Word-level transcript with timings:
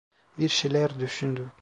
Bir 0.37 0.49
şeyler 0.49 0.99
düşündü… 0.99 1.49